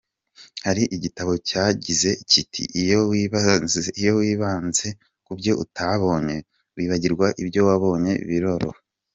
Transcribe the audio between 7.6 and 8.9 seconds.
wabonye biroroha.